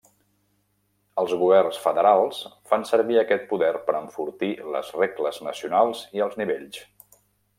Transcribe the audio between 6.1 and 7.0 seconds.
i els nivells.